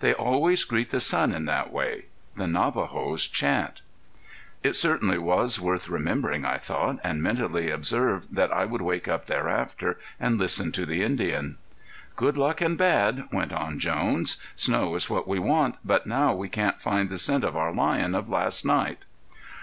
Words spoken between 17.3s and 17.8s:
of our